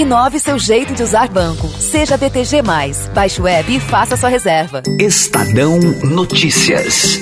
[0.00, 1.68] Inove seu jeito de usar banco.
[1.68, 2.62] Seja BTG.
[3.12, 4.82] Baixe o web e faça sua reserva.
[4.98, 7.20] Estadão Notícias.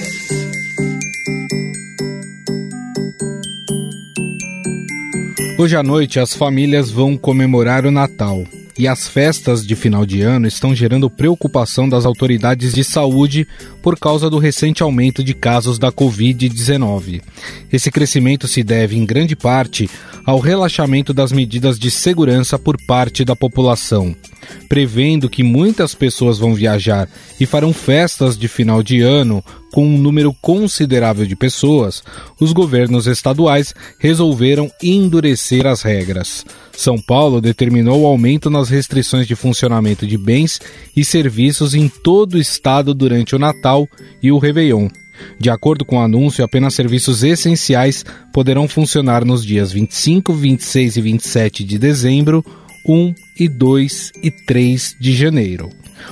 [5.59, 8.45] Hoje à noite as famílias vão comemorar o Natal
[8.79, 13.47] e as festas de final de ano estão gerando preocupação das autoridades de saúde
[13.83, 17.21] por causa do recente aumento de casos da Covid-19.
[17.73, 19.91] Esse crescimento se deve, em grande parte,
[20.25, 24.15] ao relaxamento das medidas de segurança por parte da população.
[24.69, 27.09] Prevendo que muitas pessoas vão viajar
[27.41, 32.03] e farão festas de final de ano com um número considerável de pessoas,
[32.41, 36.45] os governos estaduais resolveram endurecer as regras.
[36.73, 40.61] São Paulo determinou o aumento nas restrições de funcionamento de bens
[40.97, 43.87] e serviços em todo o estado durante o Natal
[44.23, 44.89] e o Réveillon.
[45.39, 51.01] De acordo com o anúncio, apenas serviços essenciais poderão funcionar nos dias 25, 26 e
[51.01, 52.45] 27 de dezembro,
[52.89, 55.69] 1 e 2 e 3 de janeiro.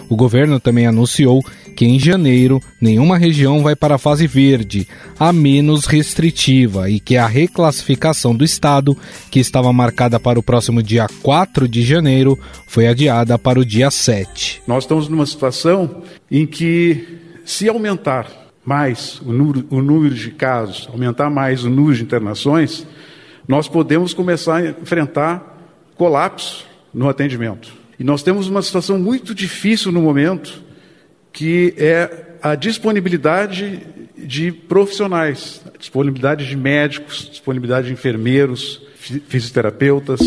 [0.09, 1.43] O governo também anunciou
[1.75, 7.17] que em janeiro nenhuma região vai para a fase verde, a menos restritiva, e que
[7.17, 8.97] a reclassificação do estado,
[9.31, 13.91] que estava marcada para o próximo dia 4 de janeiro, foi adiada para o dia
[13.91, 14.63] 7.
[14.67, 18.27] Nós estamos numa situação em que, se aumentar
[18.65, 22.87] mais o número, o número de casos, aumentar mais o número de internações,
[23.47, 25.56] nós podemos começar a enfrentar
[25.97, 27.73] colapso no atendimento.
[27.99, 30.63] E nós temos uma situação muito difícil no momento,
[31.33, 33.81] que é a disponibilidade
[34.17, 38.83] de profissionais, disponibilidade de médicos, disponibilidade de enfermeiros,
[39.29, 40.21] fisioterapeutas.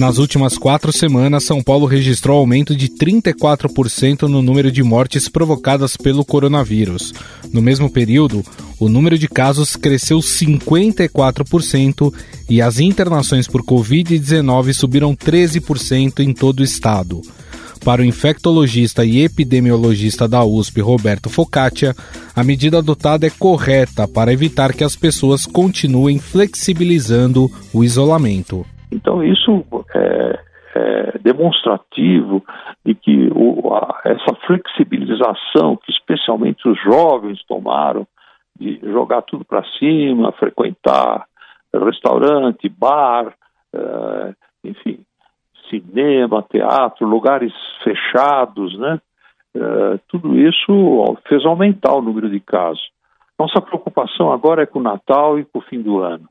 [0.00, 5.94] Nas últimas quatro semanas, São Paulo registrou aumento de 34% no número de mortes provocadas
[5.94, 7.12] pelo coronavírus.
[7.52, 8.42] No mesmo período,
[8.78, 12.14] o número de casos cresceu 54%
[12.48, 17.20] e as internações por Covid-19 subiram 13% em todo o estado.
[17.84, 21.94] Para o infectologista e epidemiologista da USP, Roberto Focaccia,
[22.34, 28.64] a medida adotada é correta para evitar que as pessoas continuem flexibilizando o isolamento.
[28.92, 29.64] Então, isso
[29.94, 30.40] é,
[30.74, 32.44] é demonstrativo
[32.84, 38.06] de que o, a, essa flexibilização que especialmente os jovens tomaram,
[38.58, 41.26] de jogar tudo para cima, frequentar
[41.72, 43.32] restaurante, bar,
[43.72, 44.34] é,
[44.64, 45.00] enfim,
[45.68, 47.52] cinema, teatro, lugares
[47.84, 49.00] fechados, né?
[49.54, 52.82] É, tudo isso fez aumentar o número de casos.
[53.38, 56.28] Nossa preocupação agora é com o Natal e com o fim do ano.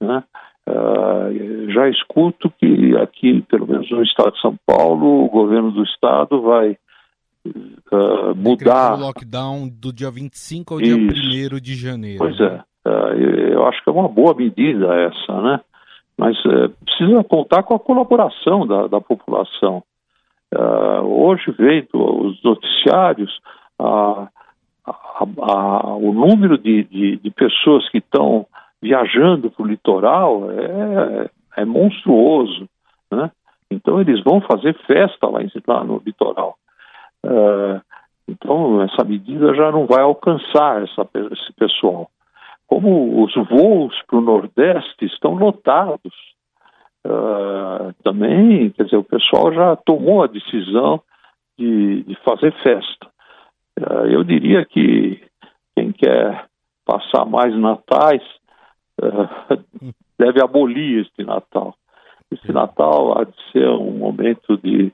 [0.00, 0.22] Né?
[0.70, 5.82] Uh, já escuto que aqui, pelo menos no estado de São Paulo, o governo do
[5.82, 6.76] estado vai
[7.92, 8.94] uh, mudar.
[8.94, 10.96] O lockdown do dia 25 ao Isso.
[10.96, 12.18] dia 1 de janeiro.
[12.18, 12.62] Pois é.
[12.86, 13.12] Uh,
[13.52, 15.60] eu acho que é uma boa medida essa, né?
[16.16, 16.36] Mas
[16.84, 19.82] precisa contar com a colaboração da, da população.
[21.02, 23.40] hoje veio os noticiários
[23.78, 24.28] a,
[24.84, 28.46] a, a, o número de, de, de pessoas que estão
[28.82, 32.68] viajando para o litoral é, é monstruoso,
[33.10, 33.30] né?
[33.70, 36.56] Então eles vão fazer festa lá, em, lá no litoral.
[37.24, 37.80] Uh,
[38.26, 42.10] então essa medida já não vai alcançar essa, esse pessoal.
[42.66, 46.14] Como os voos para o Nordeste estão lotados,
[47.06, 51.00] uh, também, quer dizer, o pessoal já tomou a decisão
[51.58, 53.08] de, de fazer festa.
[53.78, 55.22] Uh, eu diria que
[55.76, 56.46] quem quer
[56.84, 58.22] passar mais natais
[60.18, 61.74] deve abolir este Natal.
[62.30, 64.92] Este Natal há de ser um momento de,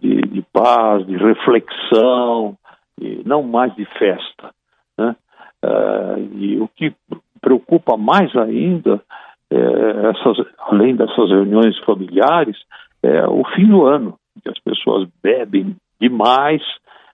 [0.00, 2.56] de, de paz, de reflexão,
[3.00, 4.50] e não mais de festa.
[4.98, 5.16] Né?
[5.64, 6.94] Uh, e o que
[7.40, 9.02] preocupa mais ainda,
[9.50, 12.56] é essas, além dessas reuniões familiares,
[13.02, 16.62] é o fim do ano, que as pessoas bebem demais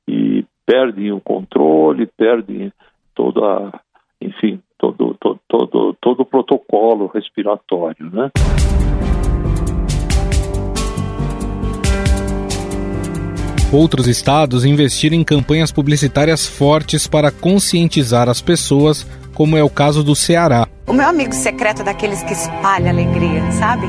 [0.08, 2.72] e perdem o controle, perdem
[3.14, 3.72] toda,
[4.20, 8.30] enfim, todo, todo, todo, todo o protocolo respiratório, né?
[13.72, 20.02] Outros estados investiram em campanhas publicitárias fortes para conscientizar as pessoas, como é o caso
[20.02, 20.66] do Ceará.
[20.88, 23.86] O meu amigo secreto é daqueles que espalha alegria, sabe?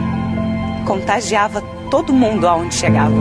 [0.86, 3.16] Contagiava todo mundo aonde chegava.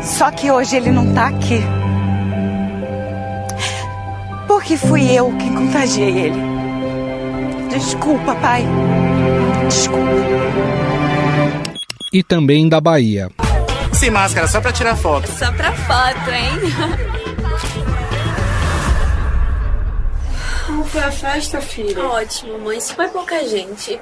[0.00, 1.60] Só que hoje ele não tá aqui.
[4.66, 6.40] Porque fui eu que contagiei ele.
[7.70, 8.66] Desculpa, pai.
[9.68, 10.10] Desculpa.
[12.12, 13.30] E também da Bahia.
[13.92, 15.28] Sem máscara, só pra tirar foto.
[15.28, 16.50] Só pra foto, hein?
[20.66, 22.04] Como foi a festa, filha?
[22.04, 22.80] Ótimo, mãe.
[22.80, 24.00] Super pouca gente.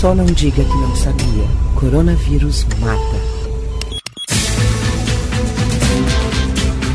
[0.00, 1.44] Só não diga que não sabia.
[1.78, 3.20] Coronavírus mata.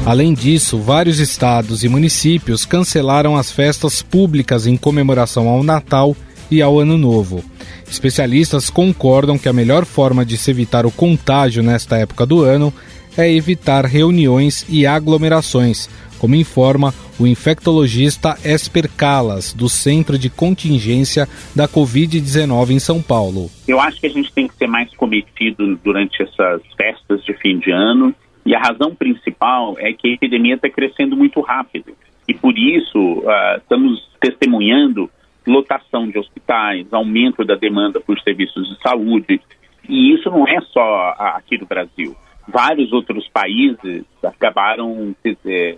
[0.03, 6.17] Além disso, vários estados e municípios cancelaram as festas públicas em comemoração ao Natal
[6.49, 7.43] e ao Ano Novo.
[7.87, 12.73] Especialistas concordam que a melhor forma de se evitar o contágio nesta época do ano
[13.15, 15.87] é evitar reuniões e aglomerações,
[16.25, 23.47] como informa o infectologista Esper Calas, do Centro de Contingência da Covid-19 em São Paulo.
[23.67, 27.59] Eu acho que a gente tem que ser mais cometido durante essas festas de fim
[27.59, 28.11] de ano,
[28.43, 31.93] e a razão principal é que a epidemia está crescendo muito rápido.
[32.27, 35.07] E por isso uh, estamos testemunhando
[35.45, 39.39] lotação de hospitais, aumento da demanda por serviços de saúde.
[39.87, 42.15] E isso não é só aqui no Brasil.
[42.47, 45.75] Vários outros países acabaram é,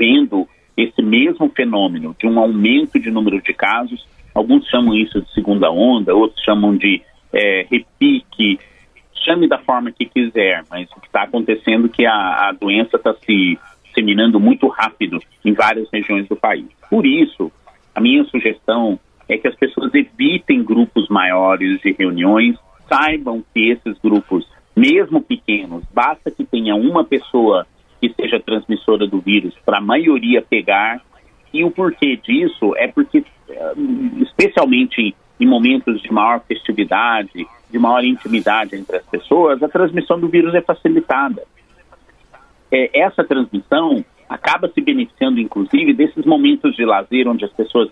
[0.00, 4.08] tendo esse mesmo fenômeno de um aumento de número de casos.
[4.34, 8.58] Alguns chamam isso de segunda onda, outros chamam de é, repique.
[9.12, 12.96] Chame da forma que quiser, mas o que está acontecendo é que a, a doença
[12.96, 16.64] está se disseminando muito rápido em várias regiões do país.
[16.88, 17.52] Por isso,
[17.94, 18.98] a minha sugestão
[19.28, 22.56] é que as pessoas evitem grupos maiores de reuniões,
[22.88, 27.66] saibam que esses grupos, mesmo pequenos, basta que tenha uma pessoa
[28.00, 31.00] que seja transmissora do vírus para a maioria pegar.
[31.52, 33.72] E o porquê disso é porque, eh,
[34.20, 40.28] especialmente em momentos de maior festividade, de maior intimidade entre as pessoas, a transmissão do
[40.28, 41.42] vírus é facilitada.
[42.70, 47.88] É, essa transmissão acaba se beneficiando, inclusive, desses momentos de lazer onde as pessoas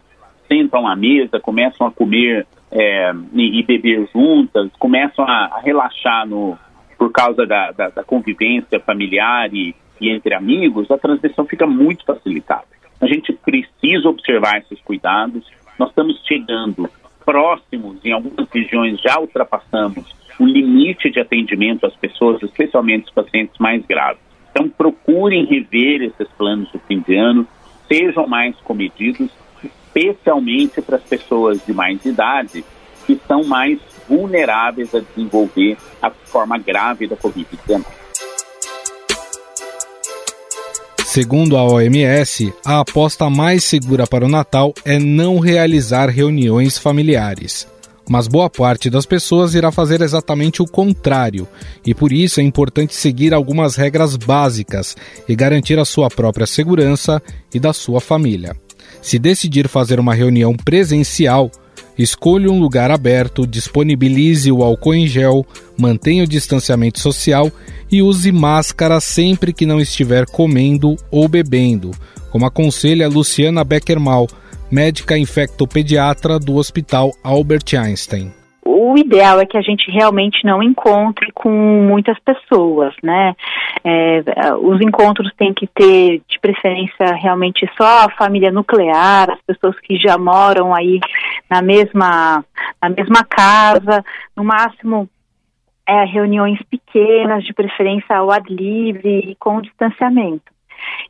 [0.47, 6.27] sentam à mesa, começam a comer é, e, e, beber juntas, começam a, a relaxar
[6.27, 6.57] no,
[6.97, 12.05] por causa da, da, da convivência familiar e, e, entre amigos, a transmissão fica muito
[12.05, 12.67] facilitada.
[13.01, 15.45] A gente precisa observar esses cuidados.
[15.79, 16.89] Nós estamos chegando
[17.25, 23.59] próximos, em algumas regiões já ultrapassamos o limite de atendimento às pessoas, especialmente os pacientes
[23.59, 24.23] mais graves.
[24.51, 27.47] Então, procurem rever esses planos de fim de ano,
[27.89, 29.31] sejam mais comedidos
[29.99, 32.65] especialmente para as pessoas de mais idade,
[33.07, 33.79] que são mais
[34.09, 37.85] vulneráveis a desenvolver a forma grave da Covid-19.
[41.21, 47.67] Segundo a OMS, a aposta mais segura para o Natal é não realizar reuniões familiares.
[48.09, 51.49] Mas boa parte das pessoas irá fazer exatamente o contrário,
[51.85, 54.97] e por isso é importante seguir algumas regras básicas
[55.29, 57.21] e garantir a sua própria segurança
[57.53, 58.55] e da sua família.
[59.03, 61.51] Se decidir fazer uma reunião presencial,
[61.99, 65.45] escolha um lugar aberto, disponibilize o álcool em gel,
[65.79, 67.51] mantenha o distanciamento social
[67.91, 71.91] e use máscara sempre que não estiver comendo ou bebendo,
[72.31, 74.27] como aconselha Luciana Beckermal,
[74.71, 78.33] médica infectopediatra do Hospital Albert Einstein
[78.89, 83.35] o ideal é que a gente realmente não encontre com muitas pessoas, né?
[83.85, 84.23] É,
[84.61, 89.97] os encontros têm que ter, de preferência, realmente só a família nuclear, as pessoas que
[89.97, 91.01] já moram aí
[91.51, 92.45] na mesma,
[92.81, 94.05] na mesma casa,
[94.37, 95.09] no máximo
[95.87, 100.58] é, reuniões pequenas, de preferência ao ar livre e com distanciamento.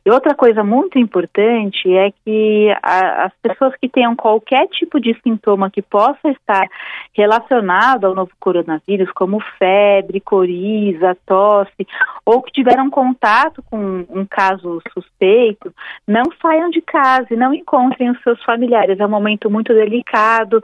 [0.05, 5.15] E outra coisa muito importante é que a, as pessoas que tenham qualquer tipo de
[5.21, 6.67] sintoma que possa estar
[7.13, 11.87] relacionado ao novo coronavírus, como febre, coriza, tosse,
[12.25, 15.73] ou que tiveram contato com um caso suspeito,
[16.07, 18.99] não saiam de casa e não encontrem os seus familiares.
[18.99, 20.63] É um momento muito delicado.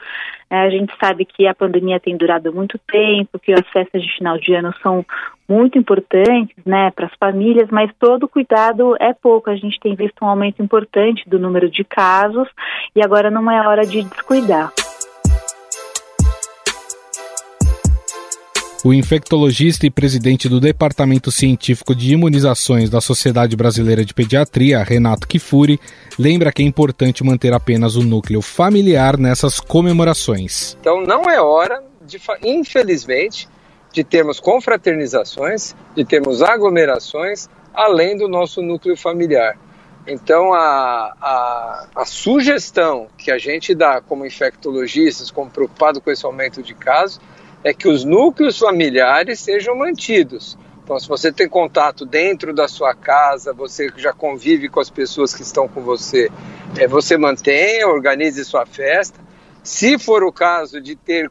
[0.50, 4.12] É, a gente sabe que a pandemia tem durado muito tempo, que as festas de
[4.16, 5.06] final de ano são
[5.48, 9.50] muito importantes, né, para as famílias, mas todo cuidado é pouco.
[9.50, 12.48] A gente tem visto um aumento importante do número de casos
[12.96, 14.72] e agora não é hora de descuidar.
[18.86, 25.28] O infectologista e presidente do Departamento Científico de Imunizações da Sociedade Brasileira de Pediatria, Renato
[25.28, 25.80] Kifuri,
[26.20, 30.78] lembra que é importante manter apenas o núcleo familiar nessas comemorações.
[30.80, 33.50] Então não é hora, de, infelizmente,
[33.96, 39.58] de termos confraternizações, de termos aglomerações, além do nosso núcleo familiar.
[40.06, 46.26] Então, a, a, a, sugestão que a gente dá como infectologistas, como preocupado com esse
[46.26, 47.22] aumento de casos,
[47.64, 50.58] é que os núcleos familiares sejam mantidos.
[50.84, 55.34] Então, se você tem contato dentro da sua casa, você já convive com as pessoas
[55.34, 56.30] que estão com você,
[56.78, 59.25] é, você mantenha, organize sua festa,
[59.66, 61.28] Se for o caso de ter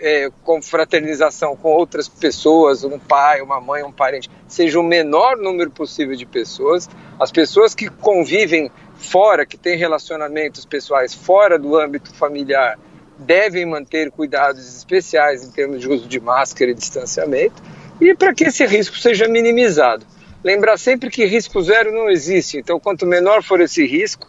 [0.00, 5.70] é, confraternização com outras pessoas, um pai, uma mãe, um parente, seja o menor número
[5.70, 6.90] possível de pessoas.
[7.20, 12.76] As pessoas que convivem fora, que têm relacionamentos pessoais fora do âmbito familiar,
[13.16, 17.62] devem manter cuidados especiais em termos de uso de máscara e distanciamento,
[18.00, 20.04] e para que esse risco seja minimizado.
[20.42, 24.28] Lembrar sempre que risco zero não existe, então quanto menor for esse risco,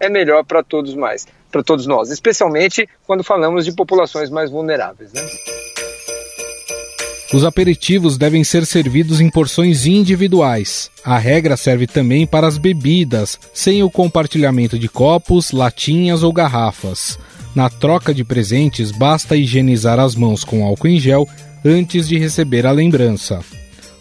[0.00, 5.12] é melhor para todos mais para todos nós, especialmente quando falamos de populações mais vulneráveis.
[5.12, 5.20] Né?
[7.32, 10.90] Os aperitivos devem ser servidos em porções individuais.
[11.04, 17.18] A regra serve também para as bebidas, sem o compartilhamento de copos, latinhas ou garrafas.
[17.54, 21.26] Na troca de presentes, basta higienizar as mãos com álcool em gel
[21.64, 23.40] antes de receber a lembrança.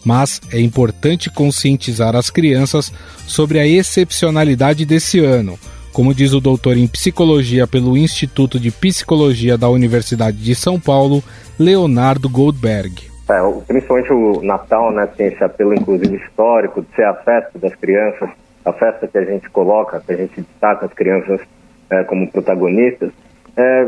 [0.03, 2.91] Mas é importante conscientizar as crianças
[3.27, 5.57] sobre a excepcionalidade desse ano,
[5.91, 11.23] como diz o doutor em psicologia pelo Instituto de Psicologia da Universidade de São Paulo,
[11.59, 13.11] Leonardo Goldberg.
[13.29, 17.73] É, principalmente o Natal, né, tem esse apelo inclusive histórico de ser a festa das
[17.75, 18.29] crianças,
[18.65, 21.39] a festa que a gente coloca, que a gente destaca as crianças
[21.89, 23.11] é, como protagonistas.
[23.55, 23.85] É,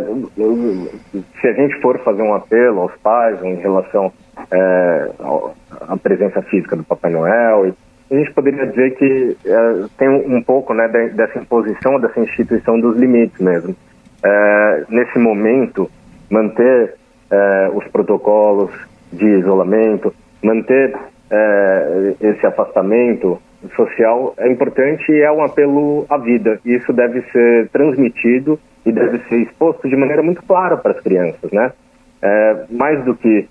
[1.41, 4.12] se a gente for fazer um apelo aos pais em relação
[4.51, 5.10] é,
[5.88, 7.74] à presença física do Papai Noel
[8.12, 12.98] a gente poderia dizer que é, tem um pouco né, dessa imposição, dessa instituição dos
[12.98, 13.75] limites mesmo.
[14.24, 15.89] É, nesse momento,
[16.29, 16.95] manter
[17.31, 18.72] é, os protocolos
[19.12, 20.95] de isolamento, manter
[22.22, 23.41] esse afastamento
[23.75, 26.60] social é importante e é um apelo à vida.
[26.63, 31.51] Isso deve ser transmitido e deve ser exposto de maneira muito clara para as crianças,
[31.51, 31.72] né?
[32.69, 33.50] Mais do que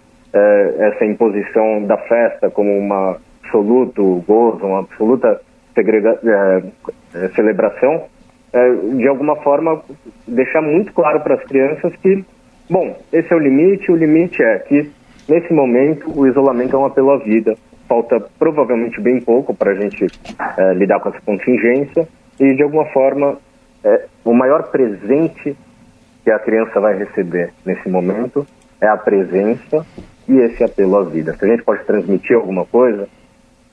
[0.78, 3.16] essa imposição da festa como uma
[3.52, 5.40] absoluto gozo, uma absoluta
[5.76, 6.62] é,
[7.14, 8.04] é, celebração,
[8.52, 9.82] é, de alguma forma
[10.26, 12.25] deixar muito claro para as crianças que,
[12.68, 14.90] bom, esse é o limite, o limite é que
[15.28, 17.54] nesse momento o isolamento é um apelo à vida.
[17.88, 20.06] Falta provavelmente bem pouco para a gente
[20.56, 22.09] é, lidar com essa contingência
[22.40, 23.37] e de alguma forma
[23.85, 25.56] é, o maior presente
[26.25, 28.47] que a criança vai receber nesse momento
[28.80, 29.85] é a presença
[30.28, 31.35] e esse apelo à vida.
[31.37, 33.09] Se a gente pode transmitir alguma coisa,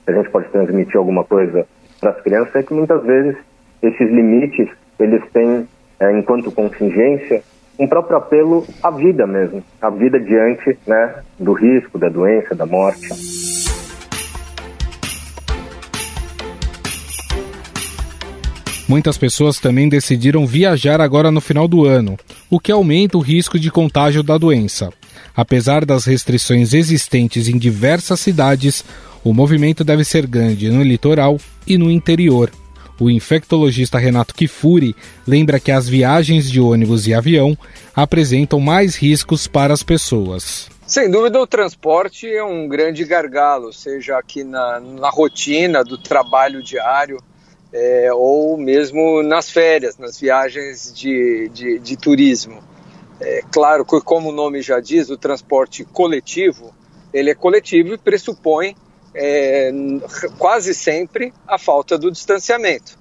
[0.08, 1.66] a gente pode transmitir alguma coisa
[2.00, 3.36] para as crianças é que muitas vezes
[3.82, 5.68] esses limites eles têm,
[6.00, 7.42] é, enquanto contingência,
[7.78, 12.66] um próprio apelo à vida mesmo, à vida diante né, do risco, da doença, da
[12.66, 13.08] morte.
[18.88, 22.18] Muitas pessoas também decidiram viajar agora no final do ano,
[22.50, 24.90] o que aumenta o risco de contágio da doença.
[25.36, 28.84] Apesar das restrições existentes em diversas cidades,
[29.24, 32.52] o movimento deve ser grande no litoral e no interior.
[33.00, 34.96] O infectologista Renato Kifuri
[35.26, 37.58] lembra que as viagens de ônibus e avião
[37.96, 40.70] apresentam mais riscos para as pessoas.
[40.86, 46.62] Sem dúvida, o transporte é um grande gargalo, seja aqui na, na rotina do trabalho
[46.62, 47.22] diário
[47.72, 52.60] é, ou mesmo nas férias, nas viagens de, de, de turismo.
[53.22, 56.74] É claro que, como o nome já diz, o transporte coletivo,
[57.14, 58.76] ele é coletivo e pressupõe
[59.22, 59.72] é,
[60.38, 62.98] quase sempre a falta do distanciamento.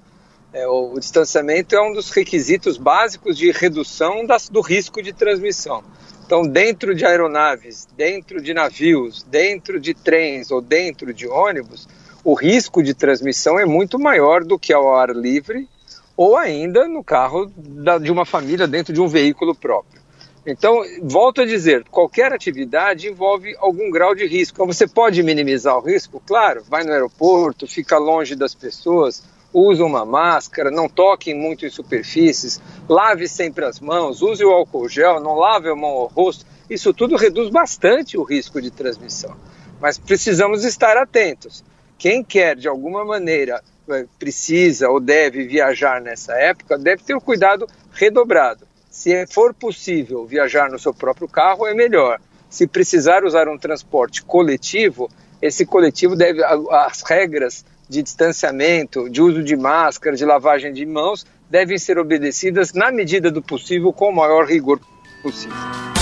[0.51, 5.13] É, o, o, distanciamento é um dos requisitos básicos de redução das, do risco de
[5.13, 5.81] transmissão.
[6.25, 11.87] Então, dentro de aeronaves, dentro de navios, dentro de trens ou dentro de ônibus,
[12.23, 15.69] o risco de transmissão é muito maior do que ao ar livre
[16.17, 19.98] ou ainda no carro da, de uma família dentro de um veículo próprio.
[20.45, 24.55] Então, volto a dizer, qualquer atividade envolve algum grau de risco.
[24.55, 26.21] Então, você pode minimizar o risco?
[26.25, 31.69] Claro, vai no aeroporto, fica longe das pessoas, usa uma máscara, não toque muito em
[31.69, 36.45] superfícies, lave sempre as mãos, use o álcool gel, não lave a mão ao rosto.
[36.69, 39.35] Isso tudo reduz bastante o risco de transmissão.
[39.81, 41.63] Mas precisamos estar atentos.
[41.97, 47.21] Quem quer, de alguma maneira, eh, precisa ou deve viajar nessa época, deve ter o
[47.21, 48.68] cuidado redobrado
[48.99, 52.19] se for possível viajar no seu próprio carro, é melhor.
[52.49, 55.09] Se precisar usar um transporte coletivo,
[55.41, 61.25] esse coletivo deve as regras de distanciamento, de uso de máscara, de lavagem de mãos
[61.49, 64.81] devem ser obedecidas na medida do possível com o maior rigor
[65.23, 65.98] possível.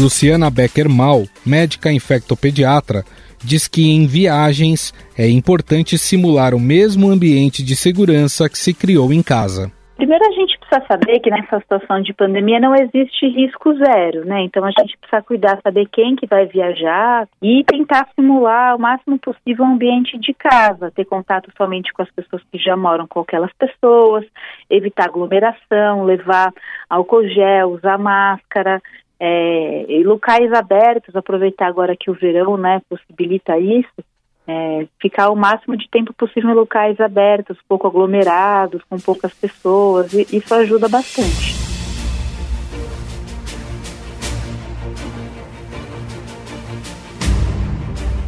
[0.00, 3.04] Luciana Becker Mal, médica infectopediatra,
[3.44, 9.12] diz que em viagens é importante simular o mesmo ambiente de segurança que se criou
[9.12, 9.70] em casa.
[9.96, 14.40] Primeiro a gente precisa saber que nessa situação de pandemia não existe risco zero, né?
[14.44, 19.18] Então a gente precisa cuidar, saber quem que vai viajar e tentar simular o máximo
[19.18, 23.20] possível o ambiente de casa, ter contato somente com as pessoas que já moram com
[23.20, 24.24] aquelas pessoas,
[24.70, 26.50] evitar aglomeração, levar
[26.88, 28.80] álcool gel, usar máscara,
[29.20, 34.02] é, e locais abertos, aproveitar agora que o verão, né, possibilita isso,
[34.48, 40.14] é, ficar o máximo de tempo possível em locais abertos, pouco aglomerados, com poucas pessoas,
[40.14, 41.60] e isso ajuda bastante.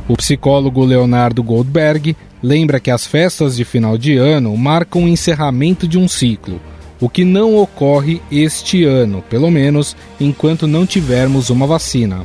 [0.09, 5.89] O psicólogo Leonardo Goldberg lembra que as festas de final de ano marcam o encerramento
[5.89, 6.61] de um ciclo,
[7.03, 12.25] o que não ocorre este ano, pelo menos enquanto não tivermos uma vacina.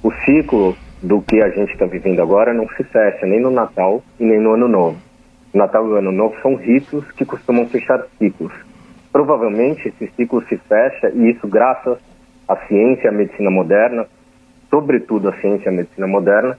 [0.00, 4.00] O ciclo do que a gente está vivendo agora não se fecha nem no Natal
[4.20, 4.96] e nem no Ano Novo.
[5.52, 8.52] Natal e Ano Novo são ritos que costumam fechar ciclos.
[9.10, 11.98] Provavelmente esse ciclo se fecha e isso graças
[12.46, 14.06] à ciência e à medicina moderna,
[14.70, 16.56] sobretudo à ciência e à medicina moderna,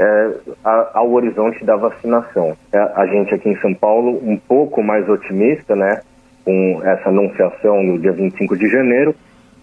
[0.00, 0.30] é,
[0.64, 2.56] ao horizonte da vacinação.
[2.72, 6.00] É, a gente aqui em São Paulo um pouco mais otimista, né,
[6.44, 9.14] com essa anunciação no dia 25 de janeiro,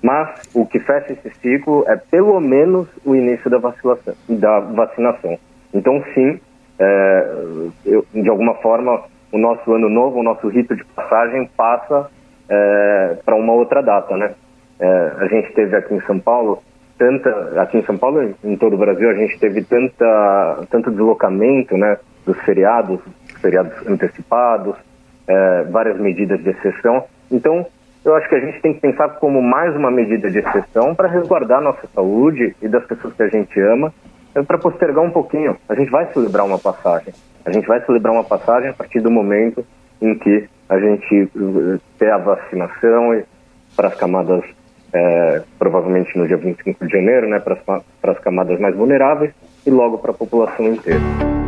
[0.02, 4.16] mas o que fecha esse ciclo é pelo menos o início da vacinação.
[4.28, 5.38] Da vacinação.
[5.74, 6.40] Então, sim,
[6.80, 7.34] é,
[7.86, 12.10] eu, de alguma forma, o nosso ano novo, o nosso rito de passagem passa
[12.50, 14.34] é, para uma outra data, né?
[14.80, 16.64] É, a gente teve aqui em São Paulo
[16.98, 20.92] tanta, aqui em São Paulo e em todo o Brasil, a gente teve tanta, tanto
[20.92, 23.00] deslocamento, né, dos feriados,
[23.42, 24.76] feriados antecipados,
[25.32, 27.06] é, várias medidas de exceção.
[27.32, 27.66] Então,
[28.04, 31.08] eu acho que a gente tem que pensar como mais uma medida de exceção para
[31.08, 33.94] resguardar a nossa saúde e das pessoas que a gente ama,
[34.36, 35.56] é para postergar um pouquinho.
[35.70, 37.14] A gente vai celebrar uma passagem.
[37.46, 39.66] A gente vai celebrar uma passagem a partir do momento
[40.02, 43.22] em que a gente uh, ter a vacinação
[43.76, 44.44] para as camadas,
[44.94, 49.34] é, provavelmente no dia 25 de janeiro, né, para as camadas mais vulneráveis
[49.66, 51.41] e logo para a população inteira.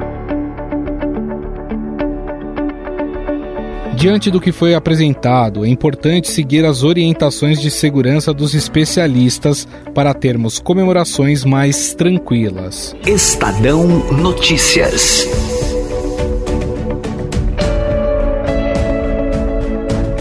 [4.04, 10.14] Diante do que foi apresentado, é importante seguir as orientações de segurança dos especialistas para
[10.14, 12.94] termos comemorações mais tranquilas.
[13.08, 15.26] Estadão Notícias.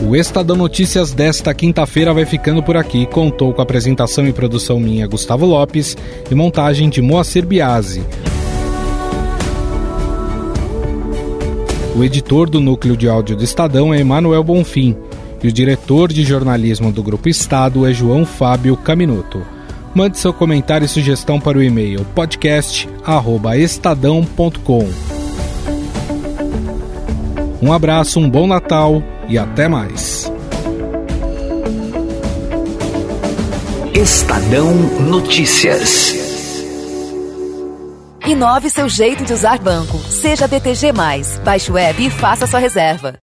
[0.09, 3.05] O Estadão Notícias desta quinta-feira vai ficando por aqui.
[3.07, 5.97] Contou com a apresentação e produção minha, Gustavo Lopes,
[6.31, 8.01] e montagem de Moacir Biasi.
[11.95, 14.97] O editor do núcleo de áudio do Estadão é Emanuel Bonfim
[15.43, 19.43] e o diretor de jornalismo do Grupo Estado é João Fábio Caminuto.
[19.95, 24.89] Mande seu comentário e sugestão para o e-mail podcast@estadão.com.
[27.61, 30.33] Um abraço, um bom Natal e até mais.
[33.95, 36.22] Estadão Notícias.
[38.33, 39.99] Inove seu jeito de usar banco.
[39.99, 40.91] Seja BTG.
[41.45, 43.23] Baixe o web e faça sua reserva.